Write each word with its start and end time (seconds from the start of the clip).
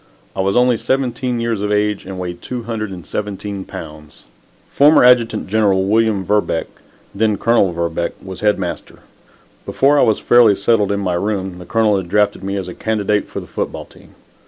I 0.35 0.41
was 0.41 0.55
only 0.57 0.77
seventeen 0.77 1.39
years 1.39 1.61
of 1.61 1.71
age 1.71 2.07
and 2.07 2.17
weighed 2.17 2.41
217 2.41 3.65
pounds. 3.65 4.23
Former 4.71 5.03
Adjutant 5.03 5.45
General 5.47 5.85
William 5.85 6.25
Verbeck 6.25 6.65
then 7.13 7.37
Colonel 7.37 7.71
Verbeck 7.71 8.13
was 8.19 8.39
Head 8.39 8.57
Master. 8.57 9.01
Before 9.63 9.99
I 9.99 10.03
was 10.03 10.17
fairly 10.17 10.55
settled 10.55 10.91
in 10.91 10.99
my 11.01 11.13
room, 11.13 11.59
the 11.59 11.65
Colonel 11.67 11.97
had 11.97 12.09
drafted 12.09 12.43
me 12.43 12.55
as 12.57 12.67
a 12.67 12.73
candidate 12.73 13.27
for 13.27 13.39
the 13.39 13.45
football 13.45 13.85
team. 13.85 14.15